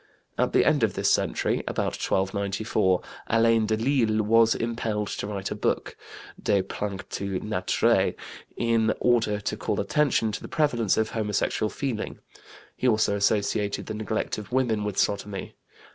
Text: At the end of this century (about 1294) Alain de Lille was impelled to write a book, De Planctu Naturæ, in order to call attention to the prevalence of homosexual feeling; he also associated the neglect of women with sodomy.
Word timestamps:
At 0.35 0.51
the 0.51 0.65
end 0.65 0.81
of 0.81 0.95
this 0.95 1.13
century 1.13 1.63
(about 1.67 1.93
1294) 1.95 3.01
Alain 3.27 3.67
de 3.67 3.77
Lille 3.77 4.23
was 4.23 4.55
impelled 4.55 5.09
to 5.09 5.27
write 5.27 5.51
a 5.51 5.55
book, 5.55 5.95
De 6.41 6.63
Planctu 6.63 7.39
Naturæ, 7.39 8.15
in 8.57 8.95
order 8.99 9.39
to 9.41 9.55
call 9.57 9.79
attention 9.79 10.31
to 10.31 10.41
the 10.41 10.47
prevalence 10.47 10.97
of 10.97 11.11
homosexual 11.11 11.69
feeling; 11.69 12.17
he 12.75 12.87
also 12.87 13.15
associated 13.15 13.85
the 13.85 13.93
neglect 13.93 14.39
of 14.39 14.51
women 14.51 14.83
with 14.83 14.97
sodomy. 14.97 15.53